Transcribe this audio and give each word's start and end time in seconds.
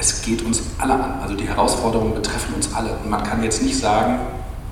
es 0.00 0.22
geht 0.22 0.42
uns 0.42 0.62
alle 0.78 0.94
an. 0.94 1.20
Also 1.22 1.34
die 1.34 1.46
Herausforderungen 1.46 2.14
betreffen 2.14 2.54
uns 2.54 2.74
alle. 2.74 2.90
Und 3.04 3.10
man 3.10 3.22
kann 3.22 3.42
jetzt 3.42 3.62
nicht 3.62 3.78
sagen, 3.78 4.18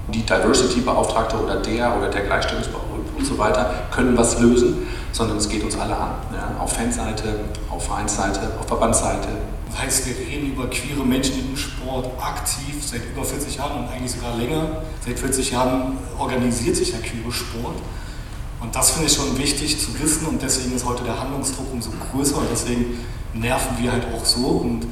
die 0.08 0.22
Diversity-Beauftragte 0.22 1.36
oder 1.36 1.56
der 1.56 1.96
oder 1.96 2.08
der 2.08 2.22
Gleichstellungsbeauftragte 2.22 2.88
und 3.18 3.26
so 3.26 3.36
weiter 3.36 3.88
können 3.90 4.16
was 4.16 4.40
lösen, 4.40 4.86
sondern 5.12 5.36
es 5.36 5.48
geht 5.48 5.62
uns 5.62 5.78
alle 5.78 5.96
an. 5.96 6.10
Ja? 6.32 6.56
Auf 6.60 6.72
Fanseite, 6.72 7.40
auf 7.70 7.84
Vereinsseite, 7.84 8.40
auf 8.58 8.66
Verbandsseite. 8.66 9.28
Das 9.70 9.82
heißt, 9.82 10.06
wir 10.06 10.16
reden 10.26 10.52
über 10.52 10.68
queere 10.70 11.04
Menschen 11.04 11.50
im 11.50 11.56
Sport 11.56 12.06
aktiv 12.22 12.76
seit 12.80 13.02
über 13.12 13.24
40 13.24 13.56
Jahren 13.56 13.84
und 13.84 13.92
eigentlich 13.92 14.12
sogar 14.12 14.36
länger. 14.36 14.82
Seit 15.04 15.18
40 15.18 15.50
Jahren 15.50 15.98
organisiert 16.18 16.76
sich 16.76 16.92
der 16.92 17.00
queere 17.00 17.30
Sport. 17.30 17.76
Und 18.60 18.74
das 18.74 18.90
finde 18.92 19.08
ich 19.08 19.14
schon 19.14 19.36
wichtig 19.36 19.78
zu 19.78 19.98
wissen 20.00 20.26
und 20.26 20.42
deswegen 20.42 20.74
ist 20.74 20.84
heute 20.84 21.04
der 21.04 21.20
Handlungsdruck 21.20 21.66
umso 21.72 21.90
größer 22.12 22.38
und 22.38 22.46
deswegen 22.50 22.98
nerven 23.34 23.76
wir 23.78 23.92
halt 23.92 24.06
auch 24.14 24.24
so. 24.24 24.46
Und 24.46 24.86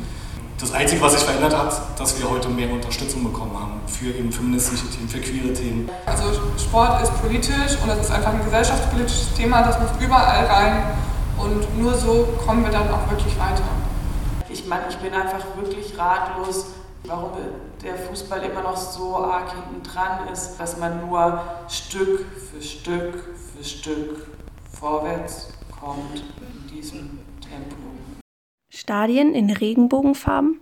das 0.59 0.73
Einzige, 0.73 1.01
was 1.03 1.13
sich 1.13 1.23
verändert 1.23 1.57
hat, 1.57 1.99
dass 1.99 2.19
wir 2.19 2.31
heute 2.31 2.49
mehr 2.49 2.71
Unterstützung 2.71 3.25
bekommen 3.25 3.59
haben 3.59 3.81
für 3.87 4.07
eben 4.07 4.33
feministische 4.33 4.89
Themen, 4.89 5.09
für 5.09 5.21
queere 5.21 5.53
Themen. 5.53 5.91
Also 6.07 6.25
Sport 6.59 7.03
ist 7.03 7.21
politisch 7.21 7.77
und 7.83 7.91
es 7.91 8.01
ist 8.01 8.11
einfach 8.11 8.33
ein 8.33 8.45
gesellschaftspolitisches 8.45 9.35
Thema, 9.35 9.63
das 9.63 9.79
muss 9.79 9.91
überall 10.01 10.47
rein 10.47 10.83
und 11.39 11.79
nur 11.79 11.95
so 11.95 12.29
kommen 12.45 12.65
wir 12.65 12.71
dann 12.71 12.89
auch 12.91 13.11
wirklich 13.11 13.39
weiter. 13.39 13.63
Ich 14.49 14.67
meine, 14.67 14.85
ich 14.89 14.97
bin 14.97 15.13
einfach 15.13 15.45
wirklich 15.57 15.97
ratlos, 15.99 16.67
warum 17.05 17.33
der 17.83 17.97
Fußball 17.97 18.43
immer 18.43 18.63
noch 18.63 18.77
so 18.77 19.17
arg 19.17 19.53
hinten 19.53 19.83
dran 19.83 20.29
ist, 20.33 20.57
dass 20.59 20.79
man 20.79 21.07
nur 21.07 21.43
Stück 21.69 22.25
für 22.51 22.63
Stück 22.63 23.25
für 23.55 23.65
Stück 23.65 24.27
vorwärts 24.73 25.49
kommt 25.81 26.25
in 26.41 26.75
diesem 26.75 27.19
Tempo. 27.41 27.77
Stadien 28.77 29.35
in 29.35 29.49
Regenbogenfarben, 29.49 30.61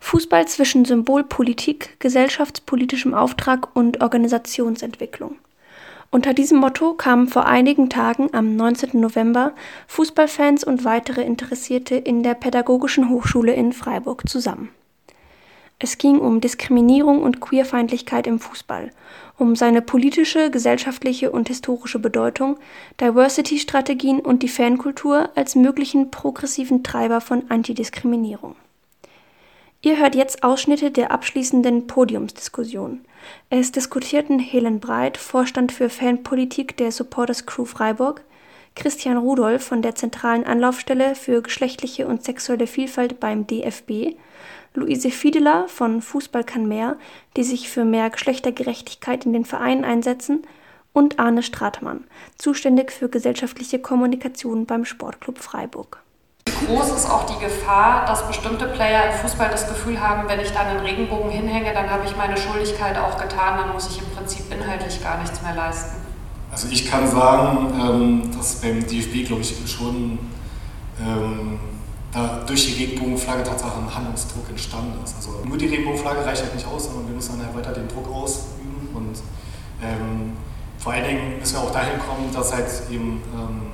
Fußball 0.00 0.46
zwischen 0.46 0.84
Symbolpolitik, 0.84 1.98
gesellschaftspolitischem 1.98 3.14
Auftrag 3.14 3.74
und 3.74 4.02
Organisationsentwicklung. 4.02 5.36
Unter 6.10 6.34
diesem 6.34 6.58
Motto 6.58 6.92
kamen 6.92 7.26
vor 7.26 7.46
einigen 7.46 7.88
Tagen 7.88 8.28
am 8.34 8.54
19. 8.54 9.00
November 9.00 9.54
Fußballfans 9.86 10.62
und 10.64 10.84
weitere 10.84 11.22
Interessierte 11.22 11.94
in 11.94 12.22
der 12.22 12.34
Pädagogischen 12.34 13.08
Hochschule 13.08 13.54
in 13.54 13.72
Freiburg 13.72 14.28
zusammen. 14.28 14.68
Es 15.84 15.98
ging 15.98 16.18
um 16.18 16.40
Diskriminierung 16.40 17.22
und 17.22 17.42
Queerfeindlichkeit 17.42 18.26
im 18.26 18.38
Fußball, 18.38 18.90
um 19.36 19.54
seine 19.54 19.82
politische, 19.82 20.50
gesellschaftliche 20.50 21.30
und 21.30 21.48
historische 21.48 21.98
Bedeutung, 21.98 22.56
Diversity-Strategien 23.02 24.20
und 24.20 24.42
die 24.42 24.48
Fankultur 24.48 25.28
als 25.34 25.56
möglichen 25.56 26.10
progressiven 26.10 26.84
Treiber 26.84 27.20
von 27.20 27.50
Antidiskriminierung. 27.50 28.56
Ihr 29.82 29.98
hört 29.98 30.14
jetzt 30.14 30.42
Ausschnitte 30.42 30.90
der 30.90 31.10
abschließenden 31.10 31.86
Podiumsdiskussion. 31.86 33.02
Es 33.50 33.70
diskutierten 33.70 34.38
Helen 34.38 34.80
Breit, 34.80 35.18
Vorstand 35.18 35.70
für 35.70 35.90
Fanpolitik 35.90 36.78
der 36.78 36.92
Supporters 36.92 37.44
Crew 37.44 37.66
Freiburg, 37.66 38.24
Christian 38.74 39.18
Rudolph 39.18 39.64
von 39.64 39.82
der 39.82 39.94
zentralen 39.94 40.44
Anlaufstelle 40.44 41.14
für 41.14 41.42
geschlechtliche 41.42 42.06
und 42.06 42.24
sexuelle 42.24 42.66
Vielfalt 42.66 43.20
beim 43.20 43.46
DFB 43.46 44.16
Luise 44.74 45.10
Fiedeler 45.10 45.68
von 45.68 46.02
Fußball 46.02 46.44
kann 46.44 46.66
mehr, 46.66 46.96
die 47.36 47.44
sich 47.44 47.70
für 47.70 47.84
mehr 47.84 48.10
Geschlechtergerechtigkeit 48.10 49.24
in 49.24 49.32
den 49.32 49.44
Vereinen 49.44 49.84
einsetzen, 49.84 50.42
und 50.94 51.18
Arne 51.18 51.42
Stratmann, 51.42 52.04
zuständig 52.38 52.92
für 52.92 53.10
gesellschaftliche 53.10 53.78
Kommunikation 53.80 54.64
beim 54.64 54.86
Sportclub 54.86 55.38
Freiburg. 55.38 56.00
Wie 56.46 56.66
groß 56.66 56.96
ist 56.96 57.10
auch 57.10 57.26
die 57.26 57.44
Gefahr, 57.44 58.06
dass 58.06 58.26
bestimmte 58.26 58.66
Player 58.66 59.10
im 59.10 59.18
Fußball 59.18 59.50
das 59.50 59.68
Gefühl 59.68 60.00
haben, 60.00 60.28
wenn 60.28 60.40
ich 60.40 60.52
dann 60.52 60.68
einen 60.68 60.80
Regenbogen 60.80 61.30
hinhänge, 61.30 61.74
dann 61.74 61.90
habe 61.90 62.04
ich 62.06 62.16
meine 62.16 62.36
Schuldigkeit 62.36 62.96
auch 62.96 63.20
getan, 63.20 63.58
dann 63.58 63.72
muss 63.72 63.90
ich 63.90 63.98
im 63.98 64.08
Prinzip 64.14 64.44
inhaltlich 64.52 65.02
gar 65.02 65.20
nichts 65.20 65.42
mehr 65.42 65.54
leisten? 65.54 65.96
Also 66.52 66.68
ich 66.70 66.88
kann 66.88 67.08
sagen, 67.08 67.74
ähm, 67.80 68.30
dass 68.36 68.60
beim 68.60 68.86
DFB, 68.86 69.26
glaube 69.26 69.42
ich, 69.42 69.56
schon 69.68 70.18
ähm, 71.04 71.58
da 72.14 72.44
durch 72.46 72.66
die 72.66 72.84
Regenbogenflagge 72.84 73.42
tatsächlich 73.42 73.76
ein 73.76 73.94
Handlungsdruck 73.94 74.48
entstanden 74.48 75.02
ist. 75.04 75.16
Also 75.16 75.42
nur 75.44 75.58
die 75.58 75.66
Regenbogenflagge 75.66 76.24
reicht 76.24 76.42
halt 76.42 76.54
nicht 76.54 76.66
aus, 76.66 76.84
sondern 76.84 77.08
wir 77.08 77.14
müssen 77.14 77.36
dann 77.36 77.46
halt 77.46 77.56
weiter 77.56 77.72
den 77.72 77.88
Druck 77.88 78.08
ausüben 78.08 78.88
und 78.94 79.18
ähm, 79.82 80.36
vor 80.78 80.92
allen 80.92 81.04
Dingen 81.04 81.38
müssen 81.40 81.54
wir 81.54 81.60
auch 81.62 81.72
dahin 81.72 81.98
kommen, 81.98 82.32
dass 82.32 82.54
halt 82.54 82.68
eben 82.90 83.22
ähm, 83.34 83.72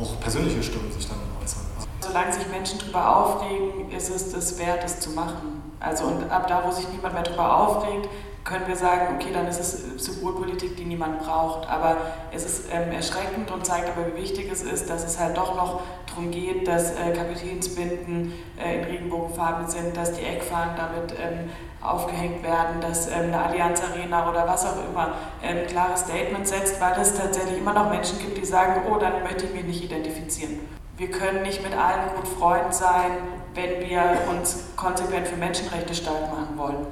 auch 0.00 0.18
persönliche 0.20 0.62
Stimmen 0.62 0.90
sich 0.90 1.06
dann 1.06 1.18
äußern. 1.42 1.60
Solange 2.00 2.32
sich 2.32 2.48
Menschen 2.48 2.78
darüber 2.80 3.16
aufregen, 3.16 3.90
ist 3.90 4.10
es 4.10 4.32
das 4.32 4.58
wert, 4.58 4.82
es 4.84 5.00
zu 5.00 5.10
machen. 5.10 5.62
Also 5.78 6.04
und 6.04 6.30
ab 6.30 6.48
da, 6.48 6.62
wo 6.66 6.72
sich 6.72 6.88
niemand 6.88 7.14
mehr 7.14 7.22
darüber 7.22 7.56
aufregt, 7.56 8.08
können 8.44 8.66
wir 8.66 8.76
sagen, 8.76 9.16
okay, 9.16 9.28
dann 9.32 9.46
ist 9.46 9.60
es 9.60 10.04
Symbolpolitik, 10.04 10.76
die 10.76 10.84
niemand 10.84 11.20
braucht. 11.20 11.68
Aber 11.68 11.96
es 12.32 12.44
ist 12.44 12.64
ähm, 12.72 12.92
erschreckend 12.92 13.50
und 13.50 13.66
zeigt 13.66 13.88
aber, 13.90 14.06
wie 14.08 14.22
wichtig 14.22 14.50
es 14.50 14.62
ist, 14.62 14.88
dass 14.88 15.04
es 15.04 15.18
halt 15.18 15.36
doch 15.36 15.54
noch 15.54 15.82
darum 16.06 16.30
geht, 16.30 16.66
dass 16.66 16.92
äh, 16.92 17.12
Kapitänsbinden 17.14 18.32
äh, 18.58 18.78
in 18.78 18.84
Regenbogenfarben 18.84 19.68
sind, 19.68 19.96
dass 19.96 20.12
die 20.12 20.24
Eckfahnen 20.24 20.74
damit 20.76 21.12
ähm, 21.12 21.50
aufgehängt 21.82 22.42
werden, 22.42 22.80
dass 22.80 23.08
ähm, 23.08 23.24
eine 23.24 23.42
Allianz 23.42 23.82
Arena 23.82 24.28
oder 24.28 24.46
was 24.46 24.66
auch 24.66 24.76
immer 24.90 25.14
ein 25.42 25.58
ähm, 25.58 25.66
klares 25.66 26.00
Statement 26.00 26.46
setzt, 26.46 26.80
weil 26.80 27.00
es 27.00 27.14
tatsächlich 27.14 27.58
immer 27.58 27.72
noch 27.72 27.90
Menschen 27.90 28.18
gibt, 28.18 28.38
die 28.38 28.44
sagen, 28.44 28.82
oh, 28.90 28.96
dann 28.98 29.22
möchte 29.22 29.44
ich 29.44 29.54
mich 29.54 29.64
nicht 29.64 29.84
identifizieren. 29.84 30.60
Wir 30.96 31.10
können 31.10 31.42
nicht 31.42 31.62
mit 31.62 31.74
allen 31.74 32.14
gut 32.14 32.28
Freund 32.28 32.74
sein, 32.74 33.12
wenn 33.54 33.88
wir 33.88 34.02
uns 34.30 34.64
konsequent 34.76 35.28
für 35.28 35.36
Menschenrechte 35.36 35.94
stark 35.94 36.30
machen 36.30 36.58
wollen. 36.58 36.86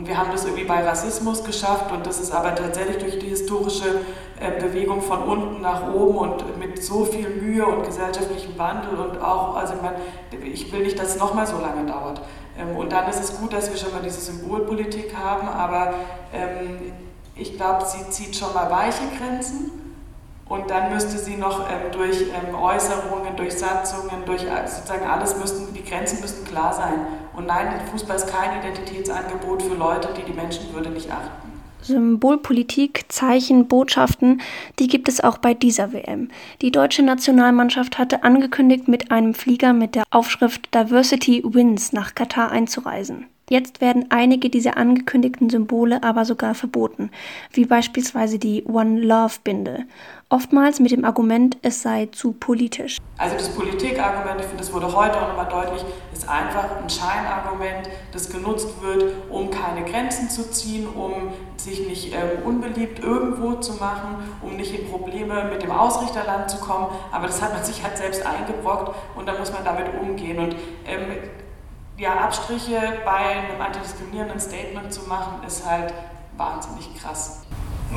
Und 0.00 0.08
wir 0.08 0.16
haben 0.16 0.30
das 0.32 0.46
irgendwie 0.46 0.64
bei 0.64 0.82
Rassismus 0.82 1.44
geschafft 1.44 1.92
und 1.92 2.06
das 2.06 2.20
ist 2.20 2.32
aber 2.32 2.54
tatsächlich 2.54 2.96
durch 2.96 3.18
die 3.18 3.26
historische 3.26 4.00
äh, 4.40 4.58
Bewegung 4.58 5.02
von 5.02 5.24
unten 5.24 5.60
nach 5.60 5.92
oben 5.92 6.16
und 6.16 6.58
mit 6.58 6.82
so 6.82 7.04
viel 7.04 7.28
Mühe 7.28 7.66
und 7.66 7.84
gesellschaftlichem 7.84 8.58
Wandel 8.58 8.98
und 8.98 9.20
auch, 9.20 9.56
also 9.56 9.74
ich, 9.74 9.82
meine, 9.82 9.96
ich 10.48 10.72
will 10.72 10.84
nicht, 10.84 10.98
dass 10.98 11.08
es 11.08 11.18
nochmal 11.18 11.46
so 11.46 11.58
lange 11.58 11.84
dauert. 11.84 12.22
Ähm, 12.58 12.76
und 12.76 12.92
dann 12.92 13.10
ist 13.10 13.22
es 13.22 13.38
gut, 13.38 13.52
dass 13.52 13.70
wir 13.70 13.76
schon 13.76 13.92
mal 13.92 14.00
diese 14.02 14.22
Symbolpolitik 14.22 15.14
haben, 15.14 15.46
aber 15.46 15.92
ähm, 16.32 16.94
ich 17.36 17.58
glaube, 17.58 17.84
sie 17.84 18.08
zieht 18.08 18.34
schon 18.34 18.54
mal 18.54 18.70
weiche 18.70 19.02
Grenzen. 19.18 19.70
Und 20.48 20.70
dann 20.70 20.94
müsste 20.94 21.18
sie 21.18 21.36
noch 21.36 21.70
ähm, 21.70 21.92
durch 21.92 22.22
ähm, 22.22 22.54
Äußerungen, 22.54 23.36
durch 23.36 23.58
Satzungen, 23.58 24.24
durch 24.24 24.44
äh, 24.44 24.66
sozusagen 24.66 25.06
alles 25.06 25.36
müssten, 25.36 25.74
die 25.74 25.84
Grenzen 25.84 26.22
müssten 26.22 26.46
klar 26.46 26.72
sein. 26.72 27.06
Und 27.34 27.46
nein, 27.46 27.80
Fußball 27.90 28.16
ist 28.16 28.28
kein 28.28 28.60
Identitätsangebot 28.60 29.62
für 29.62 29.74
Leute, 29.74 30.08
die 30.16 30.30
die 30.30 30.36
Menschenwürde 30.36 30.90
nicht 30.90 31.10
achten. 31.10 31.50
Symbolpolitik, 31.82 33.06
Zeichen, 33.08 33.66
Botschaften, 33.66 34.42
die 34.78 34.86
gibt 34.86 35.08
es 35.08 35.22
auch 35.22 35.38
bei 35.38 35.54
dieser 35.54 35.92
WM. 35.92 36.28
Die 36.60 36.70
deutsche 36.70 37.02
Nationalmannschaft 37.02 37.98
hatte 37.98 38.22
angekündigt, 38.22 38.86
mit 38.86 39.10
einem 39.10 39.34
Flieger 39.34 39.72
mit 39.72 39.94
der 39.94 40.04
Aufschrift 40.10 40.74
Diversity 40.74 41.42
Wins 41.44 41.92
nach 41.92 42.14
Katar 42.14 42.50
einzureisen. 42.50 43.26
Jetzt 43.52 43.80
werden 43.80 44.06
einige 44.10 44.48
dieser 44.48 44.76
angekündigten 44.76 45.50
Symbole 45.50 46.04
aber 46.04 46.24
sogar 46.24 46.54
verboten, 46.54 47.10
wie 47.50 47.64
beispielsweise 47.64 48.38
die 48.38 48.62
One 48.62 49.00
Love 49.00 49.40
Binde, 49.42 49.86
oftmals 50.28 50.78
mit 50.78 50.92
dem 50.92 51.04
Argument, 51.04 51.58
es 51.62 51.82
sei 51.82 52.06
zu 52.12 52.30
politisch. 52.30 52.98
Also 53.18 53.34
das 53.34 53.48
Politikargument, 53.48 54.38
ich 54.38 54.46
finde, 54.46 54.62
das 54.62 54.72
wurde 54.72 54.94
heute 54.94 55.20
auch 55.20 55.26
nochmal 55.26 55.48
deutlich, 55.48 55.84
ist 56.12 56.28
einfach 56.28 56.80
ein 56.80 56.88
Scheinargument, 56.88 57.90
das 58.12 58.30
genutzt 58.30 58.68
wird, 58.82 59.14
um 59.28 59.50
keine 59.50 59.84
Grenzen 59.84 60.30
zu 60.30 60.48
ziehen, 60.52 60.86
um 60.86 61.32
sich 61.56 61.88
nicht 61.88 62.14
ähm, 62.14 62.44
unbeliebt 62.44 63.00
irgendwo 63.00 63.54
zu 63.54 63.72
machen, 63.74 64.14
um 64.42 64.56
nicht 64.56 64.78
in 64.78 64.88
Probleme 64.88 65.50
mit 65.50 65.60
dem 65.64 65.72
Ausrichterland 65.72 66.48
zu 66.48 66.58
kommen. 66.58 66.86
Aber 67.10 67.26
das 67.26 67.42
hat 67.42 67.52
man 67.52 67.64
sich 67.64 67.82
halt 67.82 67.98
selbst 67.98 68.24
eingebrockt 68.24 68.94
und 69.16 69.26
da 69.26 69.36
muss 69.36 69.52
man 69.52 69.64
damit 69.64 69.86
umgehen. 70.00 70.38
Und 70.38 70.54
ähm, 70.86 71.16
ja, 72.00 72.14
Abstriche 72.14 72.80
bei 73.04 73.12
einem 73.12 73.60
antidiskriminierenden 73.60 74.40
Statement 74.40 74.90
zu 74.92 75.02
machen, 75.06 75.46
ist 75.46 75.66
halt 75.66 75.92
wahnsinnig 76.36 76.88
krass. 76.98 77.40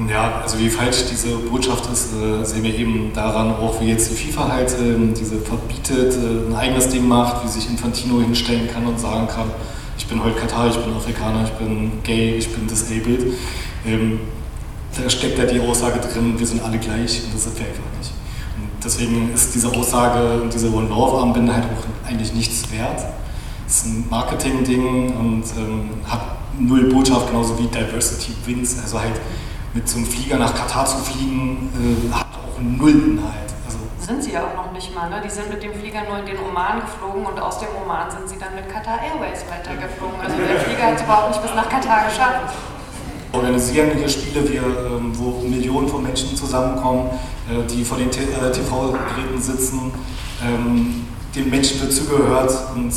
Ja, 0.09 0.41
also 0.41 0.59
wie 0.59 0.69
falsch 0.69 1.05
diese 1.09 1.38
Botschaft 1.38 1.89
ist, 1.91 2.13
äh, 2.13 2.44
sehen 2.44 2.63
wir 2.63 2.75
eben 2.75 3.13
daran, 3.13 3.55
auch 3.55 3.79
wie 3.79 3.89
jetzt 3.89 4.11
die 4.11 4.15
FIFA 4.15 4.50
halt 4.50 4.71
äh, 4.71 5.13
diese 5.17 5.39
verbietet, 5.39 6.15
äh, 6.15 6.50
ein 6.50 6.55
eigenes 6.55 6.89
Ding 6.89 7.07
macht, 7.07 7.44
wie 7.44 7.47
sich 7.47 7.69
Infantino 7.69 8.19
hinstellen 8.19 8.67
kann 8.73 8.85
und 8.88 9.00
sagen 9.00 9.27
kann, 9.27 9.51
ich 9.97 10.07
bin 10.07 10.21
heute 10.21 10.38
Katar, 10.38 10.67
ich 10.67 10.77
bin 10.77 10.94
Afrikaner, 10.95 11.44
ich 11.44 11.51
bin 11.51 12.03
gay, 12.03 12.35
ich 12.35 12.51
bin 12.51 12.67
disabled. 12.67 13.38
Ähm, 13.85 14.19
da 15.00 15.09
steckt 15.09 15.38
ja 15.38 15.45
die 15.45 15.61
Aussage 15.61 16.00
drin, 16.00 16.38
wir 16.38 16.47
sind 16.47 16.61
alle 16.63 16.79
gleich 16.79 17.23
und 17.23 17.33
das 17.33 17.44
sind 17.44 17.57
wir 17.57 17.67
einfach 17.67 17.83
nicht. 18.00 18.11
Und 18.57 18.83
deswegen 18.83 19.31
ist 19.33 19.53
diese 19.53 19.69
Aussage 19.69 20.41
und 20.41 20.51
diese 20.51 20.73
One-Love-Armbinde 20.73 21.53
halt 21.53 21.65
auch 21.65 22.09
eigentlich 22.09 22.33
nichts 22.33 22.69
wert 22.71 23.05
ist 23.73 23.85
ein 23.87 24.05
Marketing-Ding 24.09 25.15
und 25.17 25.43
ähm, 25.57 25.89
hat 26.07 26.21
null 26.59 26.93
Botschaft, 26.93 27.27
genauso 27.27 27.57
wie 27.57 27.65
Diversity 27.65 28.33
Wins. 28.45 28.79
Also 28.79 28.99
halt 28.99 29.19
mit 29.73 29.89
so 29.89 29.97
einem 29.97 30.05
Flieger 30.05 30.37
nach 30.37 30.53
Katar 30.53 30.85
zu 30.85 30.97
fliegen, 30.97 31.71
äh, 31.73 32.13
hat 32.13 32.27
auch 32.33 32.61
null 32.61 32.91
Inhalt. 32.91 33.49
Also 33.65 33.79
Sind 33.97 34.23
sie 34.23 34.33
ja 34.33 34.43
auch 34.43 34.55
noch 34.55 34.71
nicht 34.71 34.93
mal. 34.93 35.09
Ne? 35.09 35.21
Die 35.25 35.29
sind 35.29 35.49
mit 35.49 35.63
dem 35.63 35.73
Flieger 35.73 36.03
nur 36.07 36.19
in 36.19 36.25
den 36.27 36.37
Oman 36.37 36.81
geflogen 36.81 37.25
und 37.25 37.39
aus 37.39 37.57
dem 37.59 37.69
Oman 37.83 38.11
sind 38.11 38.29
sie 38.29 38.37
dann 38.37 38.53
mit 38.53 38.69
Qatar 38.69 38.99
Airways 39.01 39.43
weitergeflogen. 39.49 40.21
Also 40.21 40.35
der 40.37 40.59
Flieger 40.59 40.83
hat 40.83 40.95
es 40.97 41.01
überhaupt 41.01 41.29
nicht 41.29 41.41
bis 41.41 41.55
nach 41.55 41.67
Katar 41.67 42.05
geschafft. 42.05 42.53
Organisieren 43.31 43.97
hier 43.97 44.07
Spiele, 44.07 44.47
wir, 44.47 44.61
ähm, 44.61 45.11
wo 45.17 45.41
Millionen 45.41 45.87
von 45.87 46.03
Menschen 46.03 46.37
zusammenkommen, 46.37 47.09
äh, 47.49 47.65
die 47.65 47.83
vor 47.83 47.97
den 47.97 48.11
TV-Geräten 48.11 49.41
sitzen. 49.41 49.91
Ähm, 50.45 51.07
den 51.35 51.49
Menschen 51.49 51.81
wird 51.81 51.91
zugehört 51.91 52.53
und 52.75 52.93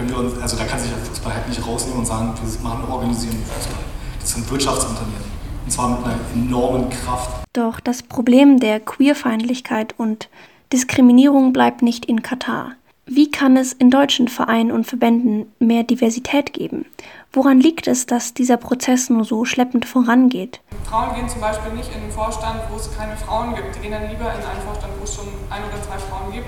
können 0.00 0.10
wir 0.10 0.18
uns, 0.18 0.40
also 0.40 0.56
da 0.56 0.64
kann 0.64 0.80
sich 0.80 0.90
der 0.90 0.98
Fußball 0.98 1.34
halt 1.34 1.48
nicht 1.48 1.66
rausnehmen 1.66 1.98
und 1.98 2.06
sagen, 2.06 2.32
wir 2.34 2.62
machen 2.62 2.90
organisieren 2.90 3.36
Fußball. 3.44 3.84
Das 4.18 4.32
sind 4.32 4.50
Wirtschaftsunternehmen. 4.50 5.30
Und 5.64 5.70
zwar 5.70 5.90
mit 5.90 6.04
einer 6.04 6.18
enormen 6.34 6.88
Kraft. 6.88 7.44
Doch 7.52 7.80
das 7.80 8.02
Problem 8.02 8.60
der 8.60 8.80
Queerfeindlichkeit 8.80 9.94
und 9.98 10.28
Diskriminierung 10.72 11.52
bleibt 11.52 11.82
nicht 11.82 12.06
in 12.06 12.22
Katar. 12.22 12.72
Wie 13.04 13.30
kann 13.30 13.56
es 13.56 13.72
in 13.72 13.90
deutschen 13.90 14.28
Vereinen 14.28 14.70
und 14.70 14.86
Verbänden 14.86 15.52
mehr 15.58 15.82
Diversität 15.82 16.52
geben? 16.52 16.86
Woran 17.32 17.60
liegt 17.60 17.86
es, 17.86 18.06
dass 18.06 18.34
dieser 18.34 18.56
Prozess 18.56 19.10
nur 19.10 19.24
so 19.24 19.44
schleppend 19.44 19.84
vorangeht? 19.84 20.60
Frauen 20.88 21.14
gehen 21.14 21.28
zum 21.28 21.40
Beispiel 21.40 21.72
nicht 21.72 21.92
in 21.94 22.00
den 22.00 22.10
Vorstand, 22.10 22.60
wo 22.70 22.76
es 22.76 22.96
keine 22.96 23.16
Frauen 23.16 23.54
gibt. 23.54 23.76
Die 23.76 23.80
gehen 23.80 23.90
dann 23.90 24.08
lieber 24.08 24.32
in 24.32 24.46
einen 24.46 24.62
Vorstand, 24.64 24.92
wo 24.98 25.04
es 25.04 25.14
schon 25.14 25.26
ein 25.50 25.62
oder 25.64 25.82
zwei 25.82 25.98
Frauen 25.98 26.32
gibt. 26.32 26.46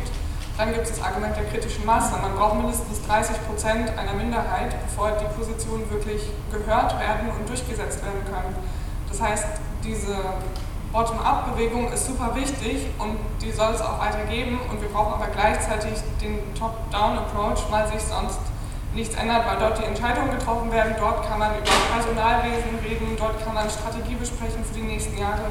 Dann 0.59 0.73
gibt 0.73 0.85
es 0.85 0.97
das 0.97 1.03
Argument 1.03 1.35
der 1.37 1.45
kritischen 1.45 1.87
Masse. 1.87 2.13
Man 2.21 2.35
braucht 2.35 2.57
mindestens 2.57 3.05
30 3.07 3.37
Prozent 3.47 3.91
einer 3.99 4.13
Minderheit, 4.13 4.75
bevor 4.87 5.13
die 5.13 5.25
Positionen 5.37 5.91
wirklich 5.91 6.23
gehört 6.51 6.99
werden 7.01 7.31
und 7.31 7.49
durchgesetzt 7.49 8.05
werden 8.05 8.23
können. 8.25 8.55
Das 9.09 9.21
heißt, 9.21 9.47
diese 9.83 10.15
Bottom-up-Bewegung 10.93 11.91
ist 11.91 12.07
super 12.07 12.35
wichtig 12.35 12.87
und 12.99 13.17
die 13.41 13.51
soll 13.51 13.73
es 13.73 13.81
auch 13.81 13.99
weitergeben 13.99 14.61
und 14.71 14.81
wir 14.83 14.89
brauchen 14.91 15.15
aber 15.15 15.29
gleichzeitig 15.33 15.95
den 16.21 16.39
Top-Down-Approach, 16.55 17.65
weil 17.71 17.89
sich 17.89 18.03
sonst 18.03 18.41
nichts 18.95 19.15
ändert, 19.15 19.47
weil 19.47 19.57
dort 19.59 19.79
die 19.79 19.85
Entscheidungen 19.85 20.31
getroffen 20.31 20.71
werden, 20.71 20.95
dort 20.99 21.27
kann 21.27 21.39
man 21.39 21.53
über 21.57 21.71
Personalwesen 21.95 22.79
reden, 22.85 23.17
dort 23.19 23.43
kann 23.43 23.55
man 23.55 23.71
Strategie 23.71 24.17
besprechen 24.17 24.63
für 24.63 24.75
die 24.75 24.83
nächsten 24.83 25.17
Jahre. 25.17 25.49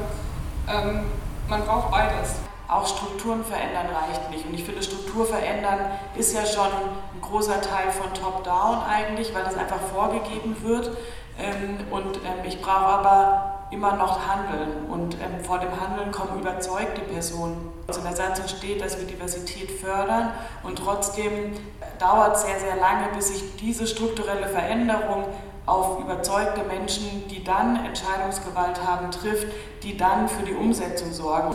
Ähm, 0.68 1.00
man 1.48 1.64
braucht 1.64 1.90
beides. 1.90 2.36
Auch 2.72 2.86
Strukturen 2.86 3.44
verändern 3.44 3.86
reicht 3.86 4.30
nicht. 4.30 4.46
Und 4.46 4.54
ich 4.54 4.64
finde, 4.64 4.82
Struktur 4.82 5.26
verändern 5.26 5.78
ist 6.16 6.34
ja 6.34 6.46
schon 6.46 6.66
ein 6.66 7.20
großer 7.20 7.60
Teil 7.60 7.90
von 7.90 8.14
Top-Down 8.14 8.78
eigentlich, 8.88 9.34
weil 9.34 9.44
das 9.44 9.56
einfach 9.56 9.80
vorgegeben 9.92 10.56
wird. 10.62 10.90
Ähm, 11.38 11.78
und 11.90 12.16
ähm, 12.16 12.44
ich 12.46 12.62
brauche 12.62 12.86
aber 12.86 13.66
immer 13.72 13.96
noch 13.96 14.20
Handeln 14.26 14.86
und 14.90 15.14
ähm, 15.14 15.44
vor 15.44 15.58
dem 15.58 15.70
Handeln 15.80 16.12
kommen 16.12 16.40
überzeugte 16.40 17.02
Personen. 17.02 17.72
Also 17.88 18.00
in 18.00 18.06
der 18.06 18.16
Satzung 18.16 18.48
steht, 18.48 18.82
dass 18.82 18.98
wir 18.98 19.06
Diversität 19.06 19.70
fördern 19.70 20.32
und 20.62 20.78
trotzdem 20.78 21.52
dauert 21.98 22.36
es 22.36 22.42
sehr, 22.42 22.60
sehr 22.60 22.76
lange, 22.76 23.08
bis 23.14 23.28
sich 23.28 23.56
diese 23.56 23.86
strukturelle 23.86 24.46
Veränderung 24.46 25.24
auf 25.64 26.00
überzeugte 26.00 26.62
Menschen, 26.64 27.26
die 27.28 27.44
dann 27.44 27.84
Entscheidungsgewalt 27.84 28.84
haben, 28.86 29.10
trifft, 29.10 29.46
die 29.82 29.96
dann 29.96 30.28
für 30.28 30.42
die 30.42 30.54
Umsetzung 30.54 31.12
sorgen. 31.12 31.54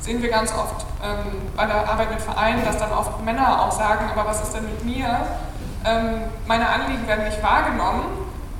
Sehen 0.00 0.22
wir 0.22 0.30
ganz 0.30 0.52
oft 0.52 0.86
ähm, 1.02 1.50
bei 1.56 1.66
der 1.66 1.88
Arbeit 1.88 2.10
mit 2.10 2.20
Vereinen, 2.20 2.64
dass 2.64 2.78
dann 2.78 2.92
oft 2.92 3.22
Männer 3.24 3.62
auch 3.62 3.72
sagen, 3.72 4.08
aber 4.10 4.28
was 4.28 4.42
ist 4.42 4.54
denn 4.54 4.64
mit 4.64 4.84
mir? 4.84 5.08
Ähm, 5.84 6.22
meine 6.46 6.68
Anliegen 6.68 7.06
werden 7.06 7.24
nicht 7.24 7.42
wahrgenommen 7.42 8.04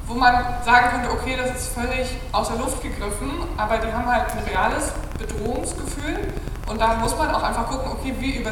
wo 0.09 0.15
man 0.15 0.35
sagen 0.65 0.89
könnte, 0.91 1.11
okay, 1.11 1.37
das 1.37 1.55
ist 1.55 1.75
völlig 1.75 2.17
aus 2.33 2.49
der 2.49 2.57
Luft 2.59 2.83
gegriffen, 2.83 3.31
aber 3.59 3.77
die 3.77 3.93
haben 3.93 4.07
halt 4.07 4.25
ein 4.33 4.39
reales 4.51 4.93
Bedrohungsgefühl 5.19 6.33
und 6.69 6.81
da 6.81 6.95
muss 6.97 7.17
man 7.17 7.31
auch 7.31 7.43
einfach 7.43 7.67
gucken, 7.67 7.91
okay, 7.91 8.15
wie 8.19 8.43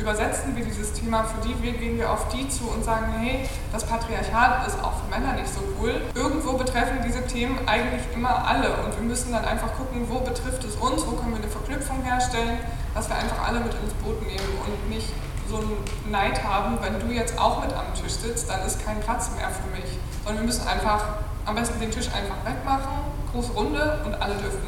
übersetzen 0.00 0.56
wir 0.56 0.64
dieses 0.64 0.92
Thema 0.94 1.24
für 1.24 1.46
die, 1.46 1.54
wie 1.62 1.72
gehen 1.72 1.98
wir 1.98 2.10
auf 2.10 2.28
die 2.28 2.48
zu 2.48 2.64
und 2.68 2.84
sagen, 2.84 3.12
hey, 3.18 3.48
das 3.72 3.84
Patriarchat 3.84 4.66
ist 4.66 4.82
auch 4.82 4.94
für 4.94 5.10
Männer 5.10 5.34
nicht 5.34 5.48
so 5.52 5.60
cool. 5.80 6.00
Irgendwo 6.14 6.54
betreffen 6.54 6.98
diese 7.06 7.26
Themen 7.26 7.58
eigentlich 7.66 8.02
immer 8.14 8.46
alle 8.46 8.68
und 8.84 8.96
wir 8.96 9.06
müssen 9.06 9.32
dann 9.32 9.44
einfach 9.44 9.74
gucken, 9.76 10.06
wo 10.08 10.20
betrifft 10.20 10.64
es 10.64 10.74
uns, 10.76 11.06
wo 11.06 11.12
können 11.12 11.32
wir 11.32 11.42
eine 11.42 11.48
Verknüpfung 11.48 12.02
herstellen, 12.02 12.58
dass 12.94 13.08
wir 13.08 13.16
einfach 13.16 13.46
alle 13.46 13.60
mit 13.60 13.74
ins 13.74 13.92
Boot 14.02 14.22
nehmen 14.22 14.58
und 14.64 14.90
nicht 14.90 15.12
so 15.48 15.58
einen 15.58 16.10
Neid 16.10 16.42
haben, 16.42 16.78
wenn 16.80 16.98
du 16.98 17.14
jetzt 17.14 17.38
auch 17.38 17.62
mit 17.62 17.72
am 17.72 17.92
Tisch 17.94 18.14
sitzt, 18.14 18.48
dann 18.50 18.62
ist 18.66 18.84
kein 18.84 19.00
Platz 19.00 19.30
mehr 19.36 19.48
für 19.50 19.68
mich. 19.70 19.98
Sondern 20.24 20.42
wir 20.42 20.46
müssen 20.46 20.66
einfach 20.66 21.04
am 21.44 21.54
besten 21.54 21.78
den 21.78 21.90
Tisch 21.90 22.08
einfach 22.08 22.36
wegmachen, 22.44 23.04
große 23.32 23.52
Runde 23.52 24.00
und 24.04 24.14
alle 24.20 24.34
dürfen 24.34 24.66